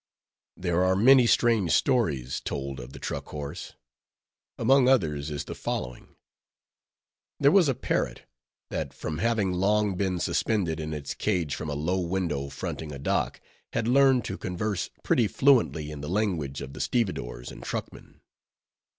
There 0.57 0.83
are 0.83 0.95
many 0.95 1.27
strange 1.27 1.73
stories 1.73 2.39
told 2.41 2.79
of 2.79 2.91
the 2.91 2.97
truck 2.97 3.27
horse. 3.27 3.73
Among 4.57 4.89
others 4.89 5.29
is 5.29 5.45
the 5.45 5.53
following: 5.53 6.15
There 7.39 7.51
was 7.51 7.69
a 7.69 7.75
parrot, 7.75 8.23
that 8.71 8.95
from 8.95 9.19
having 9.19 9.53
long 9.53 9.93
been 9.95 10.19
suspended 10.19 10.79
in 10.79 10.91
its 10.91 11.13
cage 11.13 11.53
from 11.53 11.69
a 11.69 11.75
low 11.75 11.99
window 11.99 12.49
fronting 12.49 12.91
a 12.91 12.97
dock, 12.97 13.41
had 13.73 13.87
learned 13.87 14.25
to 14.25 14.39
converse 14.39 14.89
pretty 15.03 15.27
fluently 15.27 15.91
in 15.91 16.01
the 16.01 16.09
language 16.09 16.61
of 16.61 16.73
the 16.73 16.81
stevedores 16.81 17.51
and 17.51 17.61
truckmen. 17.61 18.21